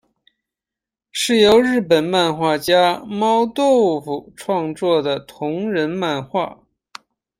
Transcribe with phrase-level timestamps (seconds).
[1.11, 6.63] 是由日本漫画家猫豆腐创作的同人漫画。